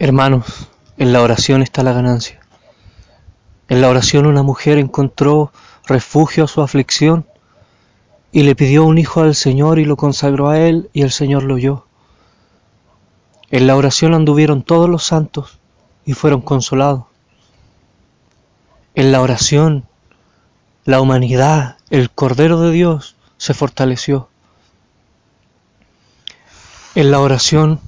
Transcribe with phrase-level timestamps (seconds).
[0.00, 2.38] Hermanos, en la oración está la ganancia.
[3.68, 5.52] En la oración una mujer encontró
[5.86, 7.26] refugio a su aflicción
[8.30, 11.42] y le pidió un hijo al Señor y lo consagró a él y el Señor
[11.42, 11.86] lo oyó.
[13.50, 15.58] En la oración anduvieron todos los santos
[16.04, 17.04] y fueron consolados.
[18.94, 19.84] En la oración
[20.84, 24.28] la humanidad, el Cordero de Dios, se fortaleció.
[26.94, 27.80] En la oración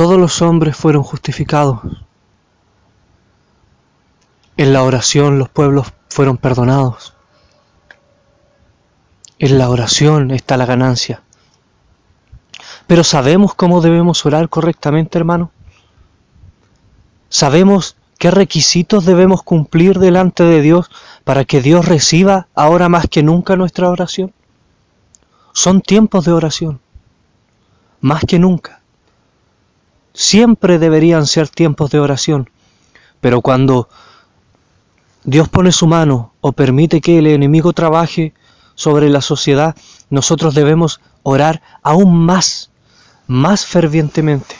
[0.00, 1.78] todos los hombres fueron justificados.
[4.56, 7.12] En la oración los pueblos fueron perdonados.
[9.38, 11.22] En la oración está la ganancia.
[12.86, 15.50] Pero ¿sabemos cómo debemos orar correctamente, hermano?
[17.28, 20.90] ¿Sabemos qué requisitos debemos cumplir delante de Dios
[21.24, 24.32] para que Dios reciba ahora más que nunca nuestra oración?
[25.52, 26.80] Son tiempos de oración,
[28.00, 28.79] más que nunca.
[30.12, 32.50] Siempre deberían ser tiempos de oración,
[33.20, 33.88] pero cuando
[35.24, 38.32] Dios pone su mano o permite que el enemigo trabaje
[38.74, 39.76] sobre la sociedad,
[40.08, 42.70] nosotros debemos orar aún más,
[43.26, 44.56] más fervientemente,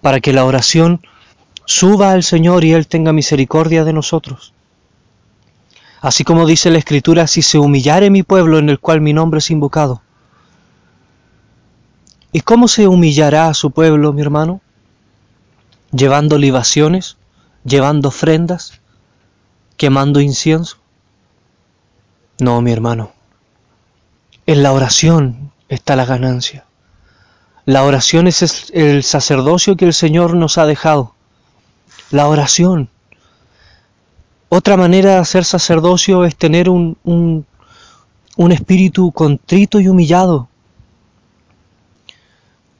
[0.00, 1.00] para que la oración
[1.64, 4.52] suba al Señor y Él tenga misericordia de nosotros.
[6.00, 9.38] Así como dice la Escritura, si se humillare mi pueblo en el cual mi nombre
[9.38, 10.03] es invocado.
[12.34, 14.60] ¿Y cómo se humillará a su pueblo, mi hermano?
[15.92, 17.16] Llevando libaciones,
[17.64, 18.80] llevando ofrendas,
[19.76, 20.78] quemando incienso.
[22.40, 23.12] No, mi hermano.
[24.46, 26.64] En la oración está la ganancia.
[27.66, 31.14] La oración es el sacerdocio que el Señor nos ha dejado.
[32.10, 32.88] La oración.
[34.48, 37.46] Otra manera de hacer sacerdocio es tener un, un,
[38.36, 40.48] un espíritu contrito y humillado.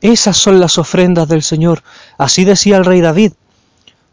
[0.05, 1.83] Esas son las ofrendas del Señor.
[2.17, 3.33] Así decía el rey David.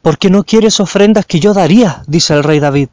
[0.02, 2.89] Porque no quieres ofrendas que yo daría, dice el rey David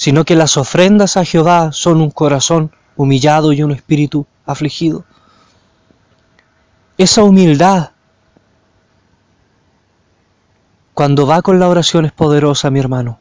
[0.00, 5.04] sino que las ofrendas a Jehová son un corazón humillado y un espíritu afligido.
[6.96, 7.90] Esa humildad,
[10.94, 13.18] cuando va con la oración, es poderosa, mi hermano.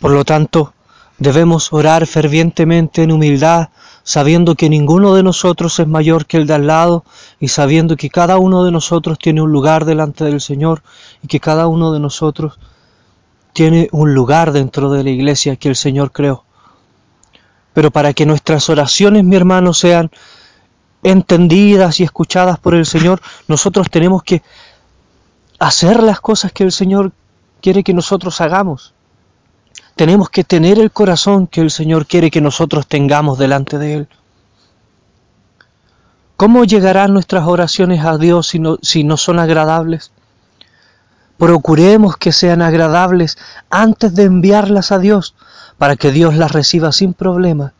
[0.00, 0.74] Por lo tanto,
[1.18, 3.68] debemos orar fervientemente en humildad,
[4.04, 7.04] sabiendo que ninguno de nosotros es mayor que el de al lado
[7.38, 10.82] y sabiendo que cada uno de nosotros tiene un lugar delante del Señor
[11.22, 12.58] y que cada uno de nosotros
[13.52, 16.44] tiene un lugar dentro de la iglesia que el Señor creó.
[17.74, 20.10] Pero para que nuestras oraciones, mi hermano, sean
[21.02, 24.42] entendidas y escuchadas por el Señor, nosotros tenemos que
[25.58, 27.12] hacer las cosas que el Señor
[27.60, 28.94] quiere que nosotros hagamos.
[29.96, 34.08] Tenemos que tener el corazón que el Señor quiere que nosotros tengamos delante de Él.
[36.36, 40.10] ¿Cómo llegarán nuestras oraciones a Dios si no, son agradables?
[41.38, 43.38] Procuremos que sean agradables
[43.70, 45.34] antes de enviarlas a Dios,
[45.78, 47.74] para que Dios las reciba sin problema.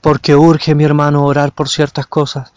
[0.00, 2.52] Porque urge, mi hermano, orar por ciertas cosas.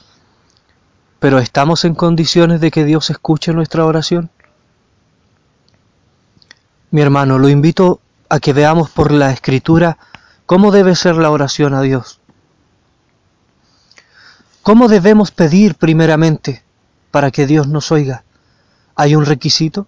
[1.20, 4.30] Pero ¿estamos en condiciones de que Dios escuche nuestra oración?
[6.92, 9.98] Mi hermano, lo invito a que veamos por la escritura
[10.46, 12.20] cómo debe ser la oración a Dios.
[14.64, 16.64] ¿Cómo debemos pedir primeramente
[17.12, 18.24] para que Dios nos oiga?
[18.96, 19.88] ¿Hay un requisito?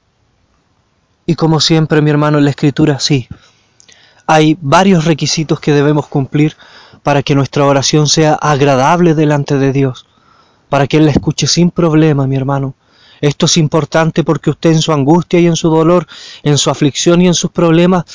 [1.26, 3.28] Y como siempre, mi hermano, en la escritura, sí.
[4.28, 6.56] Hay varios requisitos que debemos cumplir
[7.04, 10.06] para que nuestra oración sea agradable delante de Dios,
[10.70, 12.76] para que Él la escuche sin problema, mi hermano.
[13.22, 16.08] Esto es importante porque usted en su angustia y en su dolor,
[16.44, 18.06] en su aflicción y en sus problemas,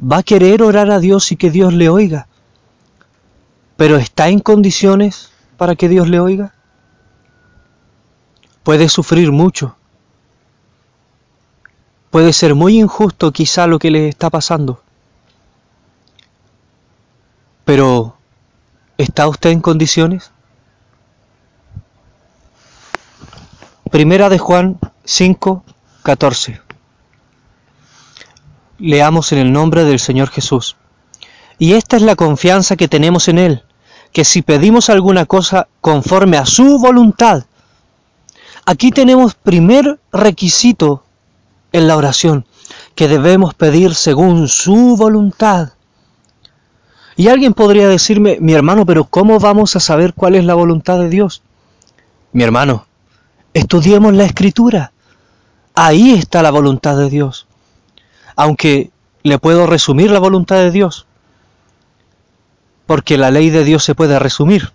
[0.00, 2.28] va a querer orar a Dios y que Dios le oiga.
[3.76, 6.54] Pero ¿está en condiciones para que Dios le oiga?
[8.62, 9.76] Puede sufrir mucho,
[12.16, 14.80] Puede ser muy injusto quizá lo que le está pasando.
[17.66, 18.16] Pero,
[18.96, 20.30] ¿está usted en condiciones?
[23.96, 25.64] Primera de Juan 5,
[26.02, 26.60] 14.
[28.78, 30.76] Leamos en el nombre del Señor Jesús.
[31.58, 33.62] Y esta es la confianza que tenemos en Él,
[34.12, 37.44] que si pedimos alguna cosa conforme a su voluntad,
[38.66, 41.02] aquí tenemos primer requisito
[41.72, 42.44] en la oración,
[42.94, 45.70] que debemos pedir según su voluntad.
[47.16, 50.98] Y alguien podría decirme, mi hermano, pero ¿cómo vamos a saber cuál es la voluntad
[50.98, 51.42] de Dios?
[52.32, 52.85] Mi hermano,
[53.56, 54.92] estudiemos la escritura.
[55.74, 57.46] Ahí está la voluntad de Dios.
[58.36, 58.90] Aunque
[59.22, 61.06] le puedo resumir la voluntad de Dios,
[62.86, 64.72] porque la ley de Dios se puede resumir.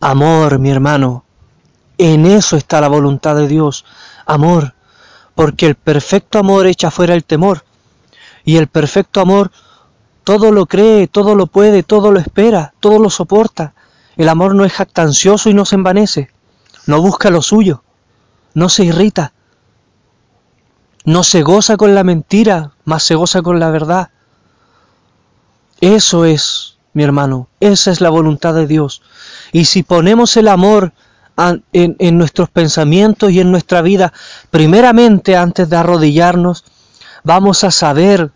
[0.00, 1.24] Amor, mi hermano.
[1.98, 3.84] En eso está la voluntad de Dios.
[4.24, 4.74] Amor.
[5.34, 7.64] Porque el perfecto amor echa fuera el temor.
[8.44, 9.50] Y el perfecto amor
[10.22, 13.74] todo lo cree, todo lo puede, todo lo espera, todo lo soporta.
[14.16, 16.30] El amor no es jactancioso y no se envanece.
[16.88, 17.84] No busca lo suyo.
[18.54, 19.34] No se irrita.
[21.04, 24.08] No se goza con la mentira, más se goza con la verdad.
[25.82, 29.02] Eso es, mi hermano, esa es la voluntad de Dios.
[29.52, 30.94] Y si ponemos el amor
[31.74, 34.14] en, en, nuestros pensamientos y en nuestra vida,
[34.50, 36.64] primeramente antes de arrodillarnos,
[37.22, 38.32] vamos a saber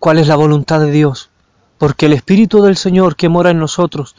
[0.00, 1.30] cuál es la voluntad de Dios.
[1.78, 4.16] Porque el Espíritu del Señor que mora en nosotros,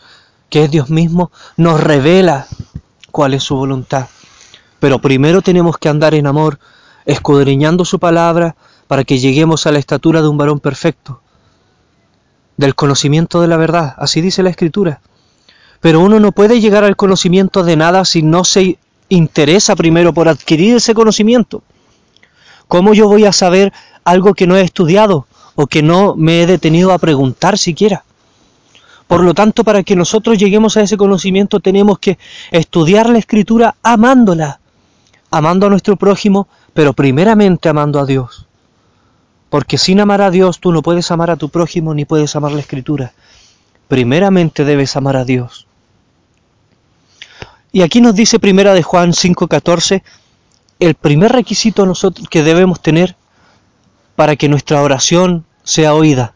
[0.50, 2.48] que es Dios mismo, nos revela
[3.12, 4.07] cuál es su voluntad.
[4.80, 6.60] Pero primero tenemos que andar en amor,
[7.06, 8.56] escudriñando su palabra,
[8.88, 11.22] para que lleguemos a la estatura de un varón perfecto,
[12.57, 15.01] del conocimiento de la verdad, así dice la Escritura.
[15.80, 20.28] Pero uno no puede llegar al conocimiento de nada si no se interesa primero por
[20.28, 21.63] adquirir ese conocimiento.
[22.68, 23.74] ¿Cómo yo voy a saber
[24.04, 25.25] algo que no he estudiado
[25.56, 28.04] o que no me he detenido a preguntar siquiera?
[29.09, 32.19] Por lo tanto, para que nosotros lleguemos a ese conocimiento tenemos que
[32.51, 34.59] estudiar la escritura amándola,
[35.31, 38.45] amando a nuestro prójimo, pero primeramente amando a Dios.
[39.50, 42.51] Porque sin amar a Dios tú no puedes amar a tu prójimo ni puedes amar
[42.51, 43.13] la escritura.
[43.88, 45.65] Primeramente debes amar a Dios.
[47.71, 50.03] Y aquí nos dice primera de Juan 5:14,
[50.79, 53.15] el primer requisito nosotros que debemos tener
[54.15, 56.35] para que nuestra oración sea oída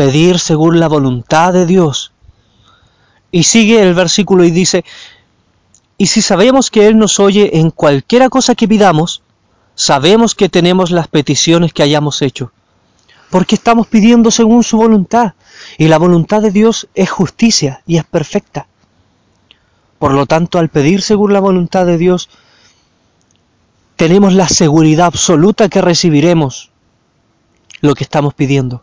[0.00, 2.12] pedir según la voluntad de Dios.
[3.30, 4.82] Y sigue el versículo y dice,
[5.98, 9.20] y si sabemos que Él nos oye en cualquiera cosa que pidamos,
[9.74, 12.50] sabemos que tenemos las peticiones que hayamos hecho,
[13.28, 15.34] porque estamos pidiendo según su voluntad,
[15.76, 18.68] y la voluntad de Dios es justicia y es perfecta.
[19.98, 22.30] Por lo tanto, al pedir según la voluntad de Dios,
[23.96, 26.70] tenemos la seguridad absoluta que recibiremos
[27.82, 28.80] lo que estamos pidiendo.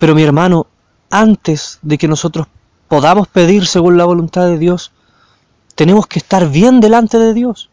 [0.00, 0.66] Pero mi hermano,
[1.10, 2.46] antes de que nosotros
[2.88, 4.92] podamos pedir según la voluntad de Dios,
[5.74, 7.68] tenemos que estar bien delante de Dios.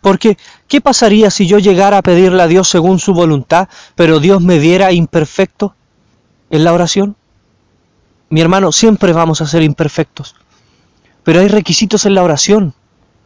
[0.00, 0.36] Porque,
[0.66, 4.58] ¿qué pasaría si yo llegara a pedirle a Dios según su voluntad, pero Dios me
[4.58, 5.76] viera imperfecto
[6.50, 7.14] en la oración?
[8.28, 10.34] Mi hermano, siempre vamos a ser imperfectos.
[11.22, 12.74] Pero hay requisitos en la oración.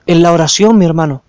[0.04, 1.22] En la oración, mi hermano.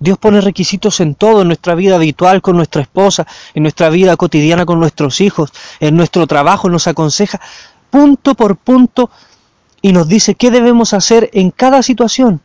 [0.00, 4.16] Dios pone requisitos en todo, en nuestra vida habitual con nuestra esposa, en nuestra vida
[4.16, 7.40] cotidiana con nuestros hijos, en nuestro trabajo, nos aconseja
[7.90, 9.10] punto por punto
[9.82, 12.40] y nos dice qué debemos hacer en cada situación.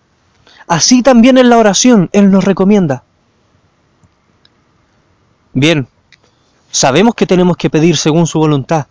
[0.68, 3.04] Así también en la oración, Él nos recomienda.
[5.54, 5.88] Bien,
[6.72, 8.88] sabemos que tenemos que pedir según su voluntad,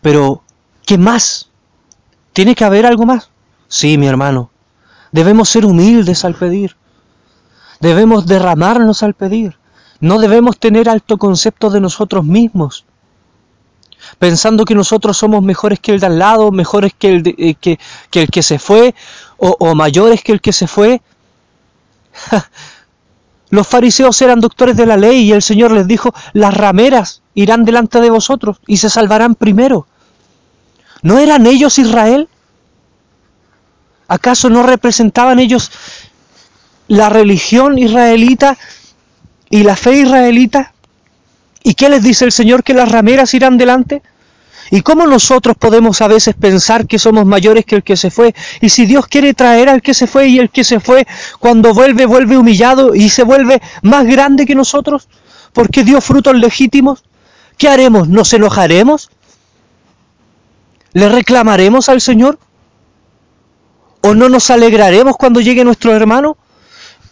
[0.00, 0.42] pero
[0.84, 1.50] ¿qué más?
[2.32, 3.30] ¿Tiene que haber algo más?
[3.68, 4.50] Sí, mi hermano,
[5.12, 6.76] debemos ser humildes al pedir
[7.80, 9.58] Debemos derramarnos al pedir.
[10.00, 12.84] No debemos tener alto concepto de nosotros mismos,
[14.18, 17.78] pensando que nosotros somos mejores que el de al lado, mejores que el, eh, que,
[18.12, 18.94] el que se fue,
[19.38, 21.00] o, o mayores que el que se fue.
[23.50, 27.64] Los fariseos eran doctores de la ley y el Señor les dijo, las rameras irán
[27.64, 29.86] delante de vosotros y se salvarán primero.
[31.02, 32.28] ¿No eran ellos Israel?
[34.08, 35.70] ¿Acaso no representaban ellos
[36.88, 38.56] la religión israelita
[39.50, 40.72] y la fe israelita?
[41.62, 42.62] ¿Y qué les dice el Señor?
[42.62, 44.02] Que las rameras irán delante.
[44.70, 48.34] ¿Y cómo nosotros podemos a veces pensar que somos mayores que el que se fue?
[48.60, 51.06] Y si Dios quiere traer al que se fue y el que se fue,
[51.38, 55.08] cuando vuelve, vuelve humillado y se vuelve más grande que nosotros,
[55.52, 57.04] porque dio frutos legítimos,
[57.58, 58.08] ¿qué haremos?
[58.08, 59.10] ¿Nos enojaremos?
[60.92, 62.38] ¿Le reclamaremos al Señor?
[64.02, 66.36] ¿O no nos alegraremos cuando llegue nuestro hermano?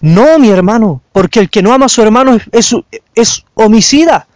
[0.05, 4.27] No, mi hermano, porque el que no ama a su hermano es, homicida.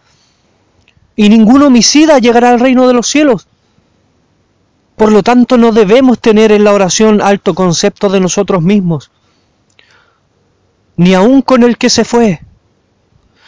[1.15, 3.47] Y ningún homicida llegará al reino de los cielos.
[4.95, 9.11] Por lo tanto, no debemos tener en la oración alto concepto de nosotros mismos,
[10.97, 12.41] ni aun con el que se fue.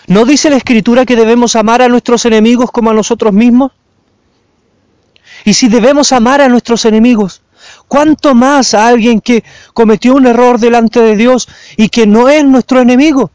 [0.06, 3.72] ¿No dice la Escritura que debemos amar a nuestros enemigos como a nosotros mismos?
[5.44, 7.42] Y si debemos amar a nuestros enemigos,
[7.92, 9.44] ¿Cuánto más a alguien que
[9.74, 13.32] cometió un error delante de Dios y que no es nuestro enemigo?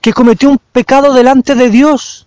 [0.00, 2.26] Que cometió un pecado delante de Dios.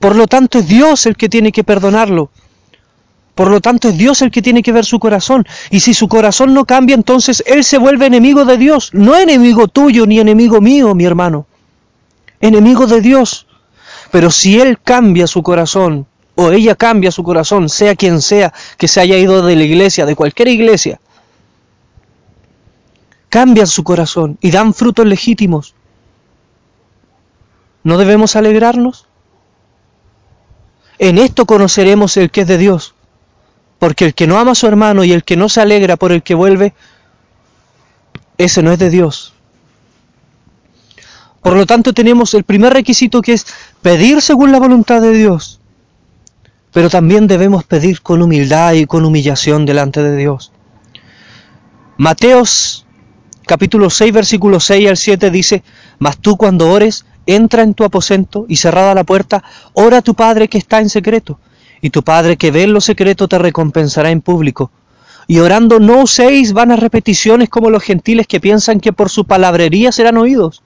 [0.00, 2.32] Por lo tanto es Dios el que tiene que perdonarlo.
[3.36, 5.46] Por lo tanto, es Dios el que tiene que ver su corazón.
[5.70, 8.90] Y si su corazón no cambia, entonces Él se vuelve enemigo de Dios.
[8.92, 11.46] No enemigo tuyo ni enemigo mío, mi hermano.
[12.40, 13.46] Enemigo de Dios.
[14.10, 16.08] Pero si Él cambia su corazón,
[16.40, 20.06] o ella cambia su corazón, sea quien sea que se haya ido de la iglesia,
[20.06, 21.00] de cualquier iglesia,
[23.28, 25.74] cambian su corazón y dan frutos legítimos.
[27.82, 29.08] ¿No debemos alegrarnos?
[31.00, 32.94] En esto conoceremos el que es de Dios,
[33.80, 36.12] porque el que no ama a su hermano y el que no se alegra por
[36.12, 36.72] el que vuelve,
[38.36, 39.34] ese no es de Dios.
[41.42, 43.44] Por lo tanto tenemos el primer requisito que es
[43.82, 45.57] pedir según la voluntad de Dios,
[46.72, 50.52] pero también debemos pedir con humildad y con humillación delante de Dios.
[51.96, 52.86] Mateos
[53.48, 55.62] capítulo 6, versículo 6 al 7 dice,
[55.98, 60.14] Mas tú cuando ores, entra en tu aposento y cerrada la puerta, ora a tu
[60.14, 61.40] Padre que está en secreto,
[61.80, 64.70] y tu Padre que ve en lo secreto te recompensará en público.
[65.26, 69.92] Y orando no uséis vanas repeticiones como los gentiles que piensan que por su palabrería
[69.92, 70.62] serán oídos.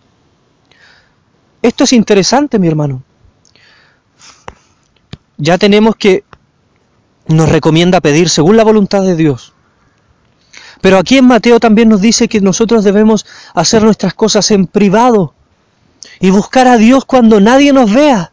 [1.63, 3.03] Esto es interesante, mi hermano.
[5.43, 6.23] Ya tenemos que
[7.27, 9.55] nos recomienda pedir según la voluntad de Dios.
[10.81, 15.35] Pero aquí en Mateo también nos dice que nosotros debemos hacer nuestras cosas en privado
[16.21, 18.31] y buscar a Dios cuando nadie nos vea,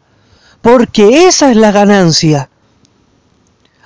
[0.62, 2.52] porque esa es la ganancia.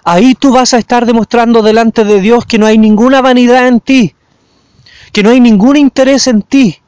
[0.04, 3.80] Ahí tú vas a estar demostrando delante de Dios que no hay ninguna vanidad en
[3.80, 4.16] ti,
[5.14, 6.82] que no hay ningún interés en ti,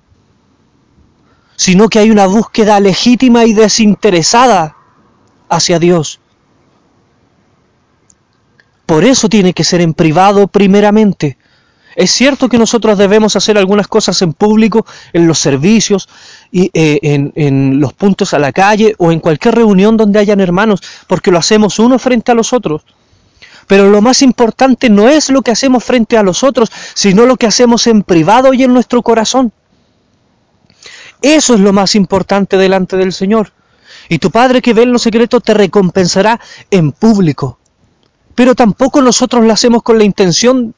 [1.55, 4.75] sino que hay una búsqueda legítima y desinteresada
[5.47, 6.19] hacia Dios.
[8.85, 11.37] Por eso tiene que ser en privado primeramente,
[11.95, 16.09] es cierto que nosotros debemos hacer algunas cosas en público, en los servicios,
[16.51, 16.99] y, eh,
[17.35, 21.37] en, los puntos a la calle o en cualquier reunión donde hayan hermanos, porque lo
[21.37, 22.83] hacemos uno frente a los otros.
[23.67, 27.37] Pero lo más importante no es lo que hacemos frente a los otros, sino lo
[27.37, 29.53] que hacemos en privado y en nuestro corazón.
[31.21, 33.53] Eso es lo más importante delante del Señor.
[34.09, 36.39] Y tu Padre que ve en lo secreto te recompensará
[36.69, 37.57] en público.
[38.35, 40.75] Pero tampoco nosotros lo hacemos con la intención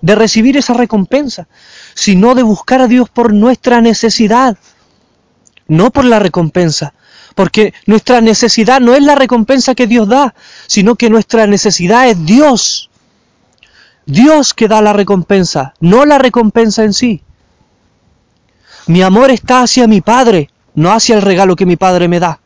[0.00, 1.46] de recibir esa recompensa,
[1.94, 4.56] sino de buscar a Dios por nuestra necesidad,
[5.68, 6.94] no por la recompensa.
[7.34, 10.34] Porque nuestra necesidad no es la recompensa que Dios da,
[10.66, 12.90] sino que nuestra necesidad es Dios.
[14.06, 17.22] Dios que da la recompensa, no la recompensa en sí.
[18.86, 22.40] Mi amor está hacia mi Padre, no hacia el regalo que mi Padre me da.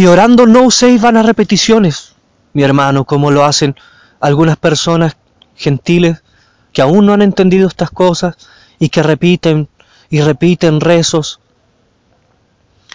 [0.00, 2.14] Y orando no uséis vanas repeticiones,
[2.54, 3.76] mi hermano, como lo hacen
[4.18, 5.18] algunas personas
[5.54, 6.22] gentiles
[6.72, 8.34] que aún no han entendido estas cosas
[8.78, 9.68] y que repiten
[10.08, 11.40] y repiten rezos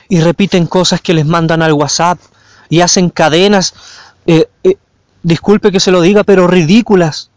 [0.10, 2.18] y repiten cosas que les mandan al WhatsApp
[2.70, 3.76] y hacen cadenas,
[4.26, 4.78] eh, eh,
[5.22, 7.30] disculpe que se lo diga, pero ridículas,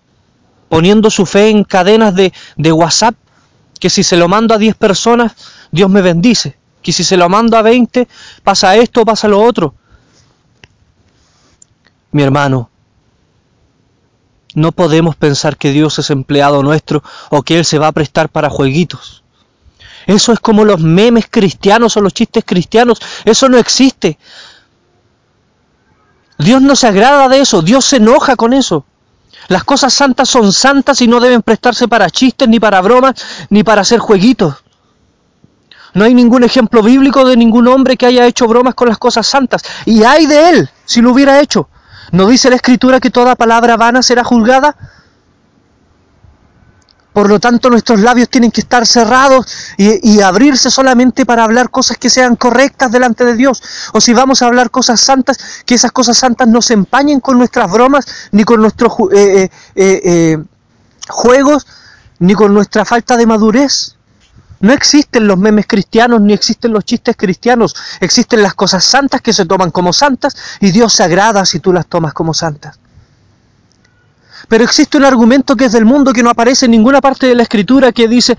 [0.71, 3.17] poniendo su fe en cadenas de, de WhatsApp,
[3.79, 5.33] que si se lo mando a 10 personas,
[5.73, 6.57] Dios me bendice,
[6.88, 8.09] que si se lo mando a 20,
[8.42, 9.75] pasa esto, pasa lo otro.
[12.12, 12.71] Mi hermano,
[14.54, 18.30] no podemos pensar que Dios es empleado nuestro o que Él se va a prestar
[18.30, 19.23] para jueguitos.
[20.07, 23.00] Eso es como los memes cristianos o los chistes cristianos.
[23.26, 24.16] Eso no existe.
[26.38, 27.61] Dios no se agrada de eso.
[27.61, 28.87] Dios se enoja con eso.
[29.49, 33.12] Las cosas santas son santas y no deben prestarse para chistes, ni para bromas,
[33.50, 34.54] ni para hacer jueguitos.
[35.95, 39.26] No hay ningún ejemplo bíblico de ningún hombre que haya hecho bromas con las cosas
[39.26, 39.62] santas.
[39.87, 41.68] Y hay de él si lo hubiera hecho.
[42.12, 44.76] ¿No dice la Escritura que toda palabra vana será juzgada?
[47.18, 51.99] Por lo tanto, nuestros labios tienen que estar cerrados y, abrirse solamente para hablar cosas
[51.99, 53.61] que sean correctas delante de Dios.
[53.92, 57.37] O si vamos a hablar cosas santas, que esas cosas santas no se empañen con
[57.37, 60.38] nuestras bromas, ni con nuestros eh, eh, eh,
[61.09, 61.66] juegos,
[62.21, 63.98] ni con nuestra falta de madurez.
[64.61, 67.75] No existen los memes cristianos ni existen los chistes cristianos.
[68.00, 71.73] Existen las cosas santas que se toman como santas y Dios se agrada si tú
[71.73, 72.79] las tomas como santas.
[74.49, 77.35] Pero existe un argumento que es del mundo que no aparece en ninguna parte de
[77.35, 78.37] la escritura que dice,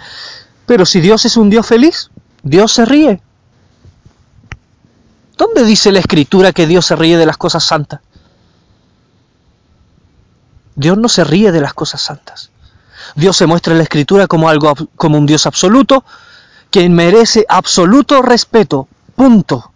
[0.65, 2.09] pero si Dios es un Dios feliz,
[2.43, 3.21] Dios se ríe.
[5.37, 8.01] ¿Dónde dice la escritura que Dios se ríe de las cosas santas?
[10.75, 12.51] Dios no se ríe de las cosas santas.
[13.15, 16.03] Dios se muestra en la escritura como algo como un Dios absoluto
[16.71, 18.87] que merece absoluto respeto.
[19.15, 19.71] Punto.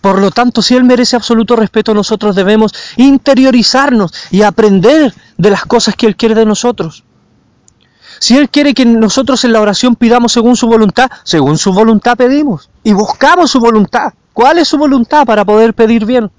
[0.00, 5.64] Por lo tanto, si Él merece absoluto respeto, nosotros debemos interiorizarnos y aprender de las
[5.64, 7.04] cosas que Él quiere de nosotros.
[8.18, 12.16] Si Él quiere que nosotros en la oración pidamos según su voluntad, según su voluntad
[12.16, 14.14] pedimos y buscamos su voluntad.
[14.32, 16.30] ¿Cuál es su voluntad para poder pedir bien?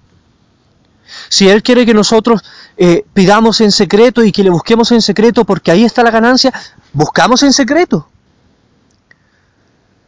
[1.30, 2.44] Si Él quiere que nosotros
[2.78, 6.54] eh, pidamos en secreto y que le busquemos en secreto porque ahí está la ganancia,
[6.94, 8.08] buscamos en secreto.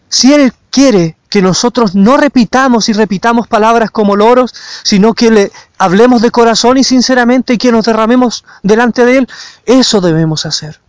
[0.08, 5.52] Si Él quiere que nosotros no repitamos y repitamos palabras como loros, sino que le
[5.78, 9.28] hablemos de corazón y sinceramente y que nos derramemos delante de Él,
[9.66, 10.80] eso debemos hacer.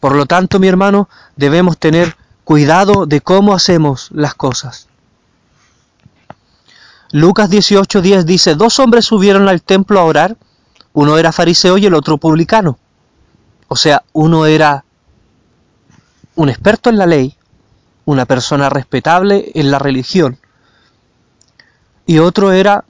[0.00, 4.88] Por lo tanto, mi hermano, debemos tener cuidado de cómo hacemos las cosas.
[7.12, 10.36] Lucas 18:10 dice, dos hombres subieron al templo a orar,
[10.92, 12.78] uno era fariseo y el otro publicano.
[13.68, 14.84] O sea, uno era
[16.34, 17.36] un experto en la ley,
[18.04, 20.38] una persona respetable en la religión,
[22.06, 22.84] y otro era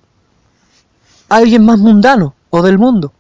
[1.29, 3.13] alguien más mundano o del mundo.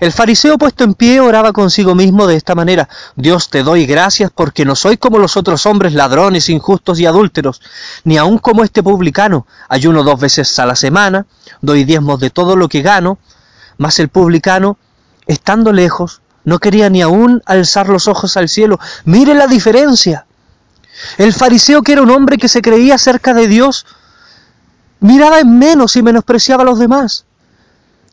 [0.00, 4.30] El fariseo puesto en pie oraba consigo mismo de esta manera, Dios te doy gracias
[4.34, 7.60] porque no soy como los otros hombres ladrones, injustos y adúlteros,
[8.04, 11.26] ni aun como este publicano, ayuno dos veces a la semana,
[11.60, 13.18] doy diezmos de todo lo que gano,
[13.78, 14.76] mas el publicano,
[15.26, 18.78] estando lejos, no quería ni aún alzar los ojos al cielo.
[19.04, 20.26] Mire la diferencia.
[21.18, 23.86] El fariseo, que era un hombre que se creía cerca de Dios,
[25.00, 27.24] miraba en menos y menospreciaba a los demás.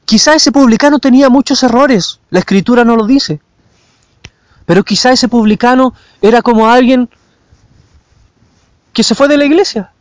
[0.09, 3.39] Quizá ese publicano tenía muchos errores, la escritura no lo dice.
[4.65, 7.07] Pero quizá ese publicano era como alguien
[8.91, 9.91] que se fue de la iglesia.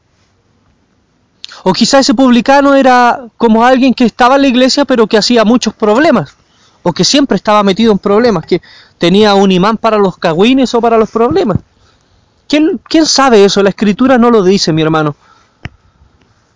[1.62, 5.44] O quizá ese publicano era como alguien que estaba en la iglesia pero que hacía
[5.44, 6.38] muchos problemas.
[6.82, 8.62] O que siempre estaba metido en problemas, que
[8.96, 11.58] tenía un imán para los cagüines o para los problemas.
[12.48, 13.62] ¿Quién, ¿Quién sabe eso?
[13.62, 15.16] La escritura no lo dice, mi hermano.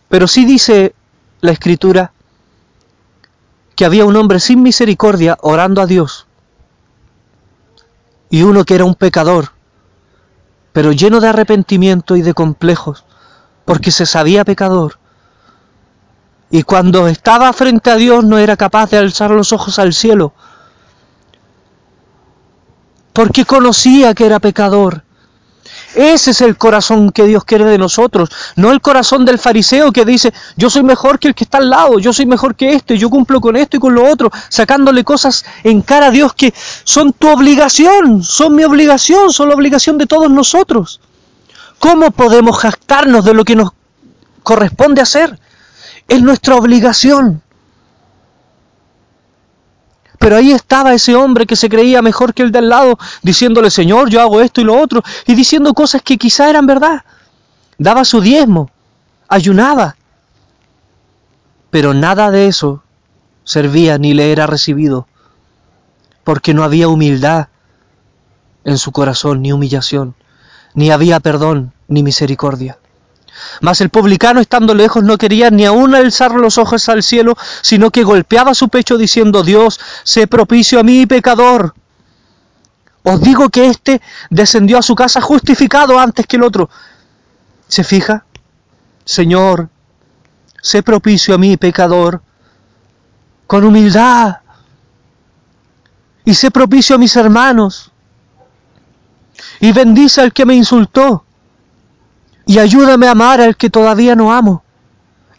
[0.08, 0.94] Pero sí dice
[1.42, 2.11] la escritura
[3.82, 6.28] que había un hombre sin misericordia orando a Dios
[8.30, 9.48] y uno que era un pecador,
[10.72, 13.04] pero lleno de arrepentimiento y de complejos,
[13.64, 15.00] porque se sabía pecador.
[16.48, 20.32] Y cuando estaba frente a Dios no era capaz de alzar los ojos al cielo,
[23.12, 25.02] porque conocía que era pecador
[25.94, 30.04] ese es el corazón que Dios quiere de nosotros, no el corazón del fariseo que
[30.04, 32.96] dice, yo soy mejor que el que está al lado, yo soy mejor que este,
[32.98, 36.54] yo cumplo con esto y con lo otro, sacándole cosas en cara a Dios que
[36.84, 41.00] son tu obligación, son mi obligación, son la obligación de todos nosotros.
[41.78, 43.72] ¿Cómo podemos jactarnos de lo que nos
[44.42, 45.38] corresponde hacer?
[46.06, 47.42] Es nuestra obligación.
[50.22, 53.72] Pero ahí estaba ese hombre que se creía mejor que el de al lado, diciéndole,
[53.72, 57.02] Señor, yo hago esto y lo otro, y diciendo cosas que quizá eran verdad.
[57.76, 58.70] Daba su diezmo,
[59.26, 59.96] ayunaba.
[61.70, 62.84] Pero nada de eso
[63.42, 65.08] servía ni le era recibido,
[66.22, 67.48] porque no había humildad
[68.62, 70.14] en su corazón, ni humillación,
[70.74, 72.78] ni había perdón, ni misericordia.
[73.60, 77.90] Mas el publicano, estando lejos, no quería ni aún alzar los ojos al cielo, sino
[77.90, 81.74] que golpeaba su pecho diciendo, Dios, sé propicio a mí, pecador.
[83.02, 86.70] Os digo que éste descendió a su casa justificado antes que el otro.
[87.68, 88.24] ¿Se fija?
[89.04, 89.68] Señor,
[90.60, 92.22] sé propicio a mí, pecador,
[93.46, 94.38] con humildad.
[96.24, 97.90] Y sé propicio a mis hermanos.
[99.58, 101.24] Y bendice al que me insultó
[102.46, 104.62] y ayúdame a amar al que todavía no amo.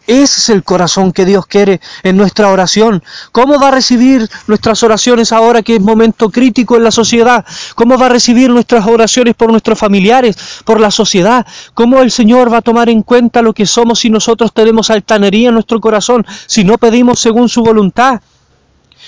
[0.05, 3.01] Ese es el corazón que Dios quiere en nuestra oración.
[3.31, 7.45] ¿Cómo va a recibir nuestras oraciones ahora que es momento crítico en la sociedad?
[7.75, 10.35] ¿Cómo va a recibir nuestras oraciones por nuestros familiares,
[10.65, 11.47] por la sociedad?
[11.73, 15.47] ¿Cómo el Señor va a tomar en cuenta lo que somos si nosotros tenemos altanería
[15.47, 18.21] en nuestro corazón, si no pedimos según su voluntad?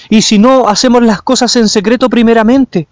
[0.10, 2.88] Y si no hacemos las cosas en secreto primeramente.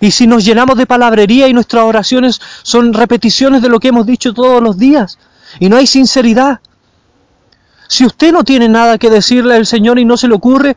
[0.00, 4.06] Y si nos llenamos de palabrería y nuestras oraciones son repeticiones de lo que hemos
[4.06, 5.18] dicho todos los días
[5.58, 6.60] y no hay sinceridad.
[7.88, 10.76] Si usted no tiene nada que decirle al Señor y no se le ocurre,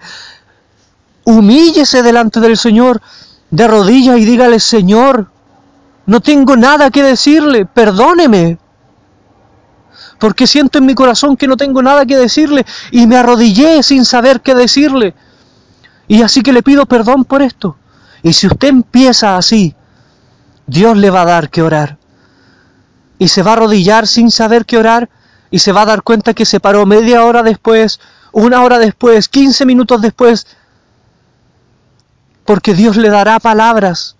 [1.25, 3.01] humíllese delante del Señor
[3.49, 5.32] de rodillas y dígale, Señor,
[6.05, 8.58] no tengo nada que decirle, perdóneme.
[10.19, 14.05] Porque siento en mi corazón que no tengo nada que decirle y me arrodillé sin
[14.05, 15.15] saber qué decirle.
[16.08, 17.77] Y así que le pido perdón por esto.
[18.23, 19.75] Y si usted empieza así,
[20.67, 21.97] Dios le va a dar que orar.
[23.17, 25.10] Y se va a arrodillar sin saber qué orar
[25.51, 27.99] y se va a dar cuenta que se paró media hora después,
[28.32, 30.47] una hora después, quince minutos después,
[32.45, 34.15] porque Dios le dará palabras,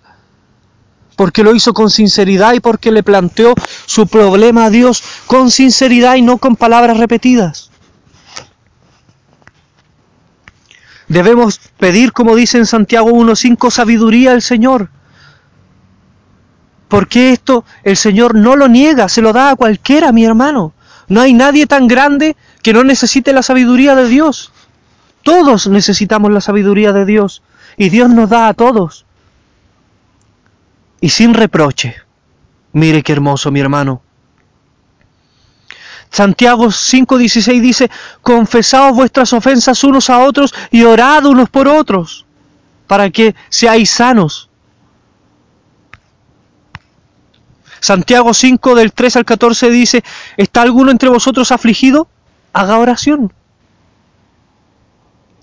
[1.16, 3.54] porque lo hizo con sinceridad y porque le planteó
[3.86, 7.69] su problema a Dios con sinceridad y no con palabras repetidas.
[11.10, 14.90] Debemos pedir, como dice en Santiago 1.5, sabiduría al Señor.
[16.88, 20.74] Porque esto el Señor no lo niega, se lo da a cualquiera, mi hermano.
[21.08, 24.52] No hay nadie tan grande que no necesite la sabiduría de Dios.
[25.24, 27.42] Todos necesitamos la sabiduría de Dios
[27.76, 29.06] y Dios nos da a todos.
[31.02, 31.96] Y sin reproche.
[32.72, 34.04] Mire qué hermoso, mi hermano.
[36.12, 37.92] Santiago 5:16 dice,
[38.22, 42.26] confesaos vuestras ofensas unos a otros y orad unos por otros,
[42.88, 44.50] para que seáis sanos.
[47.80, 50.04] Santiago 5 del 3 al 14 dice,
[50.36, 52.08] ¿está alguno entre vosotros afligido?
[52.52, 53.32] Haga oración.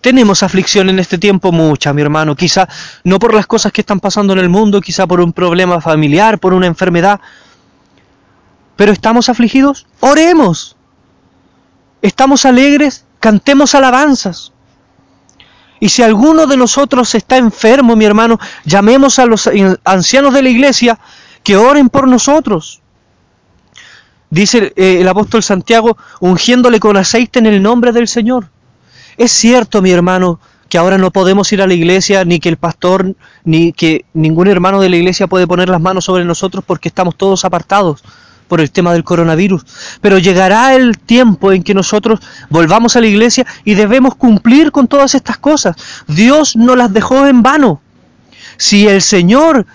[0.00, 2.68] Tenemos aflicción en este tiempo mucha, mi hermano, quizá
[3.04, 6.38] no por las cosas que están pasando en el mundo, quizá por un problema familiar,
[6.38, 7.20] por una enfermedad,
[8.76, 10.76] pero estamos afligidos, oremos.
[12.02, 14.52] Estamos alegres, cantemos alabanzas.
[15.80, 19.50] Y si alguno de nosotros está enfermo, mi hermano, llamemos a los
[19.84, 20.98] ancianos de la iglesia
[21.42, 22.82] que oren por nosotros.
[24.30, 28.48] Dice eh, el apóstol Santiago, ungiéndole con aceite en el nombre del Señor.
[29.16, 32.56] Es cierto, mi hermano, que ahora no podemos ir a la iglesia, ni que el
[32.56, 36.88] pastor, ni que ningún hermano de la iglesia puede poner las manos sobre nosotros porque
[36.88, 38.02] estamos todos apartados
[38.48, 39.64] por el tema del coronavirus.
[40.00, 44.88] Pero llegará el tiempo en que nosotros volvamos a la iglesia y debemos cumplir con
[44.88, 45.76] todas estas cosas.
[46.06, 47.80] Dios no las dejó en vano.
[48.56, 49.66] Si el Señor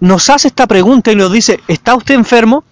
[0.00, 2.64] nos hace esta pregunta y nos dice, ¿está usted enfermo?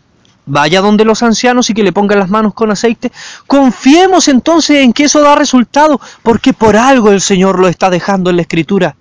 [0.47, 3.13] Vaya donde los ancianos y que le pongan las manos con aceite.
[3.47, 8.31] Confiemos entonces en que eso da resultado, porque por algo el Señor lo está dejando
[8.31, 8.97] en la Escritura.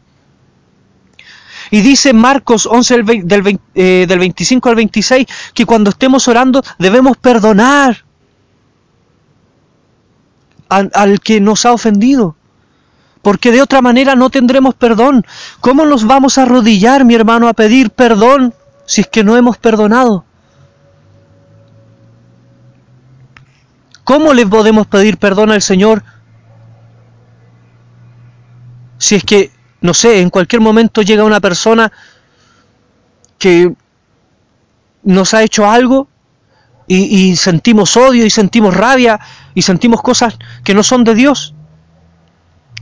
[1.72, 8.06] Y dice Marcos 11 del, 25 eh, al 26 que cuando estemos orando debemos perdonar
[10.70, 12.36] al, al que nos ha ofendido.
[13.22, 15.26] Porque de otra manera no tendremos perdón.
[15.60, 18.54] ¿Cómo nos vamos a arrodillar, mi hermano, a pedir perdón
[18.86, 20.24] si es que no hemos perdonado?
[24.08, 26.02] ¿Cómo le podemos pedir perdón al Señor
[28.98, 31.92] si es que no sé, en cualquier momento llega una persona
[33.38, 33.74] que
[35.04, 36.08] nos ha hecho algo
[36.88, 39.20] y, sentimos odio y sentimos rabia
[39.54, 41.54] y sentimos cosas que no son de Dios.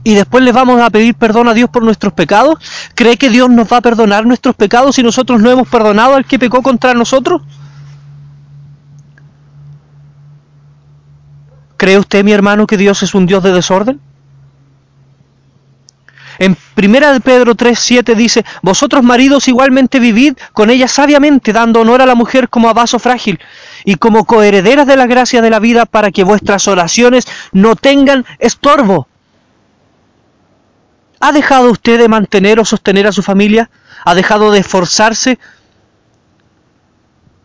[0.04, 2.60] Y después le vamos a pedir perdón a Dios por nuestros pecados.
[2.94, 6.24] ¿Cree que Dios nos va a perdonar nuestros pecados si nosotros no hemos perdonado al
[6.24, 7.42] que pecó contra nosotros?
[11.76, 14.00] ¿Cree usted, mi hermano, que Dios es un Dios de desorden?
[16.38, 22.02] En 1 de Pedro 3:7 dice, vosotros maridos igualmente vivid con ella sabiamente, dando honor
[22.02, 23.38] a la mujer como a vaso frágil
[23.84, 28.24] y como coherederas de la gracia de la vida para que vuestras oraciones no tengan
[28.38, 29.08] estorbo.
[31.20, 33.70] ¿Ha dejado usted de mantener o sostener a su familia?
[34.04, 35.38] ¿Ha dejado de esforzarse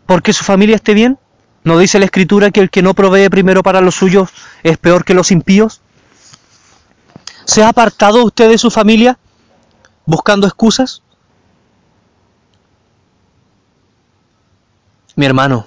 [0.06, 1.18] porque su familia esté bien?
[1.64, 4.30] ¿No dice la escritura que el que no provee primero para los suyos
[4.62, 5.81] es peor que los impíos?
[7.44, 9.18] ¿Se ha apartado usted de su familia
[10.06, 11.02] buscando excusas?
[15.14, 15.66] Mi hermano,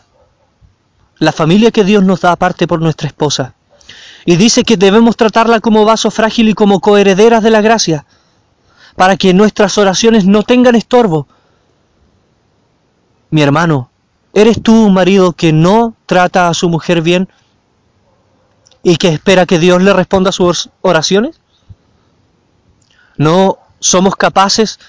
[1.19, 3.53] la familia que Dios nos da aparte por nuestra esposa,
[4.25, 8.05] y dice que debemos tratarla como vaso frágil y como coherederas de la gracia,
[8.95, 11.27] para que nuestras oraciones no tengan estorbo.
[13.29, 13.91] Mi hermano,
[14.33, 17.29] ¿eres tú un marido que no trata a su mujer bien
[18.81, 21.39] y que espera que Dios le responda a sus oraciones?
[23.17, 24.79] No somos capaces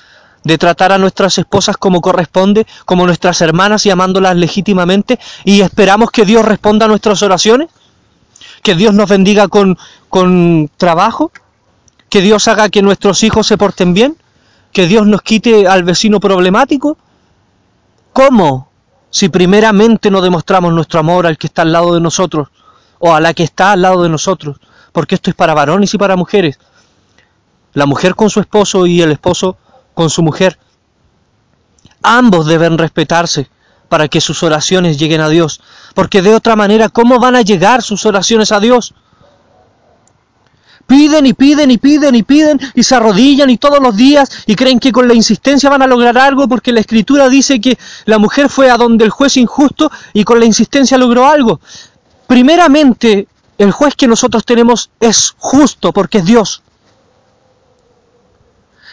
[0.46, 6.12] de tratar a nuestras esposas como corresponde, como nuestras hermanas y amándolas legítimamente, y esperamos
[6.12, 7.68] que Dios responda a nuestras oraciones,
[8.62, 9.76] que Dios nos bendiga con,
[10.08, 11.32] con trabajo,
[12.08, 14.16] que Dios haga que nuestros hijos se porten bien,
[14.72, 16.96] que Dios nos quite al vecino problemático.
[18.12, 18.70] ¿Cómo?
[19.10, 22.48] Si primeramente no demostramos nuestro amor al que está al lado de nosotros,
[23.00, 24.58] o a la que está al lado de nosotros,
[24.92, 26.58] porque esto es para varones y para mujeres
[27.76, 29.58] la mujer con su esposo y el esposo
[29.92, 30.58] con su mujer.
[32.02, 33.50] Ambos deben respetarse
[33.90, 35.60] para que sus oraciones lleguen a Dios,
[35.94, 38.94] porque de otra manera, ¿cómo van a llegar sus oraciones a Dios?
[40.86, 44.54] Piden y piden y piden y piden y se arrodillan y todos los días y
[44.54, 48.16] creen que con la insistencia van a lograr algo porque la escritura dice que la
[48.18, 51.60] mujer fue a donde el juez injusto y con la insistencia logró algo.
[52.26, 56.62] Primeramente, el juez que nosotros tenemos es justo porque es Dios.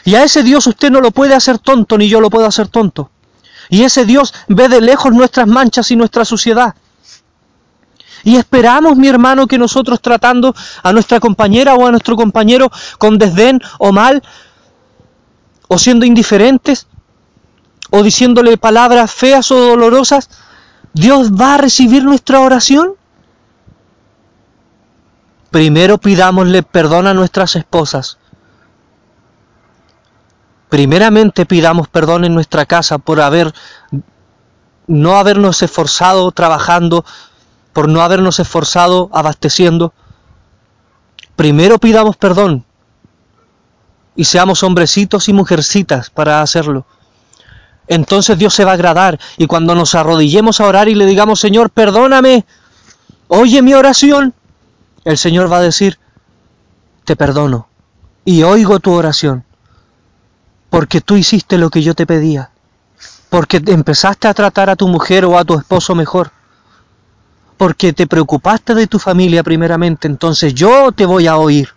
[0.05, 2.67] Y a ese Dios usted no lo puede hacer tonto, ni yo lo puedo hacer
[2.67, 3.09] tonto.
[3.69, 6.75] Y ese Dios ve de lejos nuestras manchas y nuestra suciedad.
[8.23, 13.17] Y esperamos, mi hermano, que nosotros tratando a nuestra compañera o a nuestro compañero con
[13.17, 14.23] desdén o mal,
[15.67, 16.87] o siendo indiferentes,
[17.89, 20.29] o diciéndole palabras feas o dolorosas,
[20.93, 22.95] ¿Dios va a recibir nuestra oración?
[25.51, 28.17] Primero pidámosle perdón a nuestras esposas.
[30.73, 33.53] Primeramente pidamos perdón en nuestra casa por haber
[34.87, 37.05] no habernos esforzado trabajando,
[37.73, 39.93] por no habernos esforzado abasteciendo.
[41.35, 42.65] Primero pidamos perdón
[44.15, 46.87] y seamos hombrecitos y mujercitas para hacerlo.
[47.85, 51.39] Entonces Dios se va a agradar y cuando nos arrodillemos a orar y le digamos,
[51.39, 52.47] Señor, perdóname,
[53.27, 54.33] oye mi oración,
[55.05, 55.99] el Señor va a decir,
[57.03, 57.67] te perdono
[58.25, 59.45] y oigo tu oración,
[60.73, 62.49] porque tú hiciste lo que yo te pedía,
[63.29, 66.31] porque empezaste a tratar a tu mujer o a tu esposo mejor,
[67.57, 71.69] porque te preocupaste de tu familia primeramente, entonces yo te voy a oír.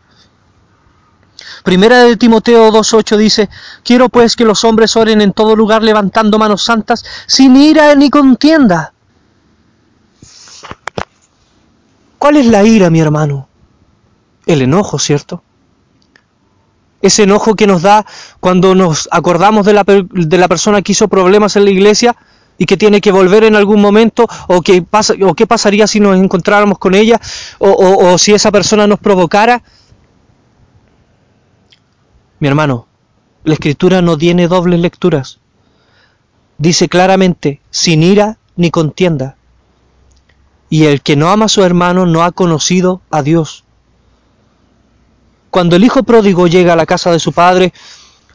[1.62, 3.50] Primera de Timoteo 2.8 dice,
[3.85, 8.09] quiero pues que los hombres oren en todo lugar levantando manos santas, sin ira ni
[8.09, 8.94] contienda.
[12.16, 13.46] ¿Cuál es la ira, mi hermano?
[14.46, 15.42] El enojo, ¿cierto?
[17.02, 18.06] Ese enojo que nos da
[18.40, 22.16] cuando nos acordamos de la, de la persona que hizo problemas en la iglesia
[22.59, 26.00] y que tiene que volver en algún momento, o, que pasa, o qué pasaría si
[26.00, 27.20] nos encontráramos con ella,
[27.59, 29.62] o, o si esa persona nos provocara.
[32.38, 32.87] Mi hermano,
[33.44, 35.40] la escritura no tiene dobles lecturas.
[36.59, 39.37] Dice claramente, sin ira ni contienda.
[40.70, 43.65] Y el que no ama a su hermano no ha conocido a Dios.
[45.56, 47.72] Cuando el hijo pródigo llega a la casa de su padre,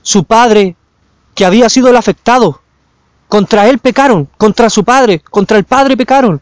[0.02, 0.76] su padre,
[1.36, 2.64] que había sido el afectado,
[3.28, 6.42] contra él pecaron, contra su padre, contra el padre pecaron.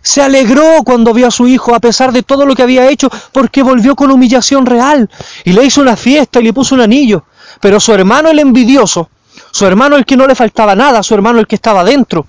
[0.00, 3.08] Se alegró cuando vio a su hijo a pesar de todo lo que había hecho
[3.30, 5.08] porque volvió con humillación real
[5.44, 7.22] y le hizo una fiesta y le puso un anillo.
[7.60, 9.08] Pero su hermano el envidioso,
[9.52, 12.26] su hermano el que no le faltaba nada, su hermano el que estaba dentro,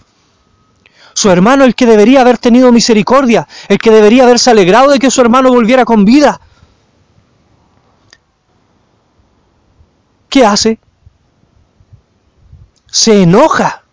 [1.14, 5.12] su hermano el que debería haber tenido misericordia, el que debería haberse alegrado de que
[5.12, 6.40] su hermano volviera con vida.
[10.30, 10.80] ¿Qué hace?
[12.88, 13.84] Se enoja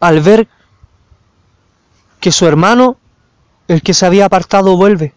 [0.00, 0.48] al ver
[2.20, 2.96] que su hermano,
[3.68, 5.14] el que se había apartado, vuelve.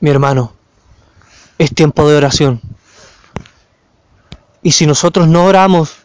[0.00, 0.52] Mi hermano,
[1.58, 2.60] es tiempo de oración.
[4.62, 6.03] Y si nosotros no oramos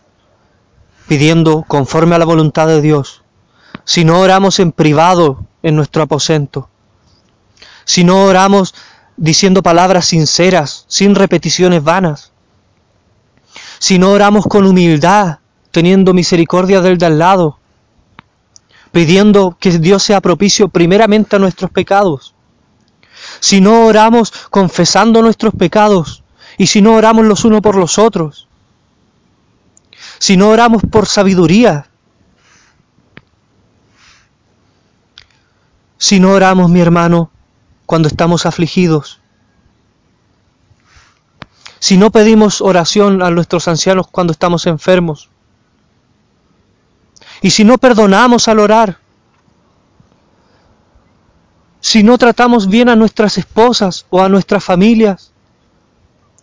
[1.10, 3.24] pidiendo conforme a la voluntad de Dios,
[3.84, 6.70] si no oramos en privado en nuestro aposento,
[7.84, 8.76] si no oramos
[9.18, 12.32] diciendo palabras sinceras, sin repeticiones vanas,
[13.80, 15.40] si no oramos con humildad,
[15.72, 17.58] teniendo misericordia del de al lado,
[18.92, 22.36] pidiendo que Dios sea propicio primeramente a nuestros pecados.
[23.40, 26.24] Si no oramos confesando nuestros pecados
[26.60, 28.49] y si no oramos los unos por los otros,
[30.20, 31.88] si no oramos por sabiduría,
[35.98, 37.32] si no oramos, mi hermano,
[37.86, 39.22] cuando estamos afligidos,
[41.80, 45.30] si no pedimos oración a nuestros ancianos cuando estamos enfermos,
[47.42, 49.00] y si no perdonamos al orar,
[51.80, 55.32] si no tratamos bien a nuestras esposas o a nuestras familias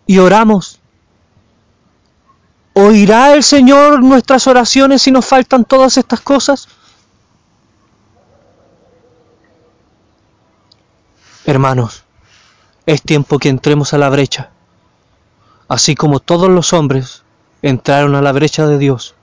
[0.07, 0.76] y oramos,
[2.79, 6.69] ¿oirá el Señor nuestras oraciones si nos faltan todas estas cosas?
[11.45, 12.05] Hermanos,
[12.87, 14.51] es tiempo que entremos a la brecha,
[15.69, 17.23] así como todos los hombres
[17.63, 19.17] entraron a la brecha de Dios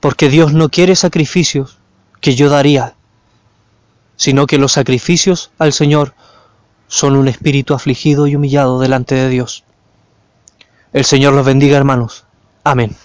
[0.00, 1.78] porque Dios no quiere sacrificios
[2.20, 2.94] que yo daría,
[4.16, 6.14] sino que los sacrificios al Señor
[6.88, 9.64] son un espíritu afligido y humillado delante de Dios.
[10.92, 12.24] El Señor los bendiga, hermanos.
[12.64, 12.96] Amén.